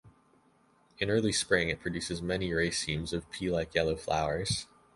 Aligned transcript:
In 0.97 1.11
early 1.11 1.31
spring 1.31 1.69
it 1.69 1.79
produces 1.79 2.23
many 2.23 2.51
racemes 2.51 3.13
of 3.13 3.29
pea-like 3.29 3.75
yellow 3.75 3.95
flowers. 3.95 4.65